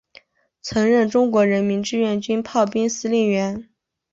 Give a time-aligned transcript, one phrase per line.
[0.63, 3.69] 曾任中国人民志愿军炮兵司令员。